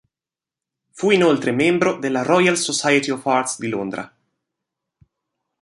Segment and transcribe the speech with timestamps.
[0.93, 4.11] Fu inoltre membro della Royal Society of Arts di Londra.